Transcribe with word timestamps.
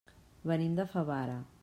Venim 0.51 0.73
de 0.81 0.87
Favara. 0.95 1.37